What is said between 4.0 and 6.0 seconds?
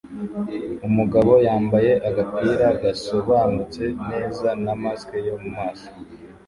neza na mask yo mumaso